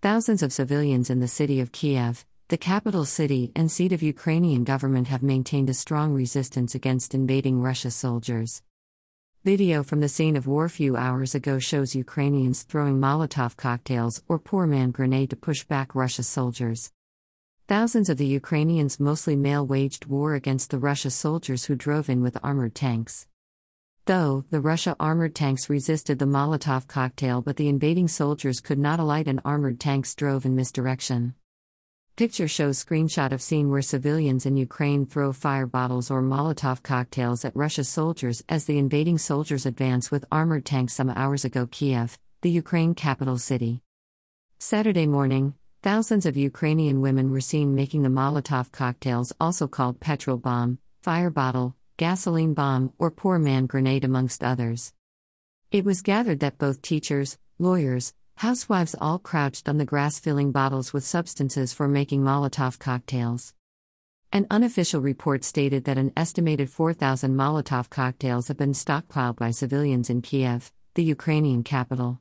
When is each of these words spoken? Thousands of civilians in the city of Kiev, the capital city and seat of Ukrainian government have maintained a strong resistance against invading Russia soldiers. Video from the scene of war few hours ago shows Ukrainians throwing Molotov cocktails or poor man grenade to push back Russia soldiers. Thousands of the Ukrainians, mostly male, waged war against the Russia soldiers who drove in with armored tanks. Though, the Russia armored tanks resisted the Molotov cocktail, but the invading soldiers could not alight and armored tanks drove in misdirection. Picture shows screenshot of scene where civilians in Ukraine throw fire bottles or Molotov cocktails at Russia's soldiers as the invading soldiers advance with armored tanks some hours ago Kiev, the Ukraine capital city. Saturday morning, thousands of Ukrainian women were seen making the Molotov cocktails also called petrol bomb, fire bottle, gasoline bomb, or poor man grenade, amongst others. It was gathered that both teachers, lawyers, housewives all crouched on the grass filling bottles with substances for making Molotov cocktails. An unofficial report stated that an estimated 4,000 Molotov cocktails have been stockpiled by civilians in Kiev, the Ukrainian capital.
Thousands 0.00 0.44
of 0.44 0.52
civilians 0.52 1.10
in 1.10 1.18
the 1.18 1.26
city 1.26 1.58
of 1.58 1.72
Kiev, 1.72 2.24
the 2.46 2.56
capital 2.56 3.04
city 3.04 3.50
and 3.56 3.68
seat 3.68 3.92
of 3.92 4.00
Ukrainian 4.00 4.62
government 4.62 5.08
have 5.08 5.24
maintained 5.24 5.68
a 5.68 5.74
strong 5.74 6.14
resistance 6.14 6.76
against 6.76 7.16
invading 7.16 7.60
Russia 7.60 7.90
soldiers. 7.90 8.62
Video 9.42 9.82
from 9.82 9.98
the 9.98 10.08
scene 10.08 10.36
of 10.36 10.46
war 10.46 10.68
few 10.68 10.96
hours 10.96 11.34
ago 11.34 11.58
shows 11.58 11.96
Ukrainians 11.96 12.62
throwing 12.62 13.00
Molotov 13.00 13.56
cocktails 13.56 14.22
or 14.28 14.38
poor 14.38 14.68
man 14.68 14.92
grenade 14.92 15.30
to 15.30 15.36
push 15.36 15.64
back 15.64 15.96
Russia 15.96 16.22
soldiers. 16.22 16.92
Thousands 17.66 18.08
of 18.08 18.18
the 18.18 18.26
Ukrainians, 18.26 19.00
mostly 19.00 19.34
male, 19.34 19.66
waged 19.66 20.06
war 20.06 20.36
against 20.36 20.70
the 20.70 20.78
Russia 20.78 21.10
soldiers 21.10 21.64
who 21.64 21.74
drove 21.74 22.08
in 22.08 22.22
with 22.22 22.38
armored 22.40 22.76
tanks. 22.76 23.26
Though, 24.08 24.46
the 24.48 24.62
Russia 24.62 24.96
armored 24.98 25.34
tanks 25.34 25.68
resisted 25.68 26.18
the 26.18 26.24
Molotov 26.24 26.86
cocktail, 26.86 27.42
but 27.42 27.58
the 27.58 27.68
invading 27.68 28.08
soldiers 28.08 28.58
could 28.58 28.78
not 28.78 28.98
alight 28.98 29.28
and 29.28 29.38
armored 29.44 29.78
tanks 29.78 30.14
drove 30.14 30.46
in 30.46 30.56
misdirection. 30.56 31.34
Picture 32.16 32.48
shows 32.48 32.82
screenshot 32.82 33.32
of 33.32 33.42
scene 33.42 33.68
where 33.68 33.82
civilians 33.82 34.46
in 34.46 34.56
Ukraine 34.56 35.04
throw 35.04 35.34
fire 35.34 35.66
bottles 35.66 36.10
or 36.10 36.22
Molotov 36.22 36.82
cocktails 36.82 37.44
at 37.44 37.54
Russia's 37.54 37.90
soldiers 37.90 38.42
as 38.48 38.64
the 38.64 38.78
invading 38.78 39.18
soldiers 39.18 39.66
advance 39.66 40.10
with 40.10 40.24
armored 40.32 40.64
tanks 40.64 40.94
some 40.94 41.10
hours 41.10 41.44
ago 41.44 41.68
Kiev, 41.70 42.18
the 42.40 42.50
Ukraine 42.50 42.94
capital 42.94 43.36
city. 43.36 43.82
Saturday 44.58 45.06
morning, 45.06 45.52
thousands 45.82 46.24
of 46.24 46.34
Ukrainian 46.34 47.02
women 47.02 47.30
were 47.30 47.42
seen 47.42 47.74
making 47.74 48.04
the 48.04 48.08
Molotov 48.08 48.72
cocktails 48.72 49.34
also 49.38 49.68
called 49.68 50.00
petrol 50.00 50.38
bomb, 50.38 50.78
fire 51.02 51.28
bottle, 51.28 51.76
gasoline 51.98 52.54
bomb, 52.54 52.92
or 52.96 53.10
poor 53.10 53.38
man 53.38 53.66
grenade, 53.66 54.04
amongst 54.04 54.42
others. 54.42 54.94
It 55.70 55.84
was 55.84 56.00
gathered 56.00 56.40
that 56.40 56.56
both 56.56 56.80
teachers, 56.80 57.36
lawyers, 57.58 58.14
housewives 58.36 58.94
all 59.00 59.18
crouched 59.18 59.68
on 59.68 59.76
the 59.76 59.84
grass 59.84 60.18
filling 60.18 60.52
bottles 60.52 60.92
with 60.92 61.04
substances 61.04 61.74
for 61.74 61.88
making 61.88 62.22
Molotov 62.22 62.78
cocktails. 62.78 63.52
An 64.32 64.46
unofficial 64.50 65.00
report 65.00 65.42
stated 65.42 65.84
that 65.84 65.98
an 65.98 66.12
estimated 66.16 66.70
4,000 66.70 67.34
Molotov 67.34 67.90
cocktails 67.90 68.48
have 68.48 68.56
been 68.56 68.72
stockpiled 68.72 69.36
by 69.36 69.50
civilians 69.50 70.08
in 70.08 70.22
Kiev, 70.22 70.72
the 70.94 71.04
Ukrainian 71.04 71.64
capital. 71.64 72.16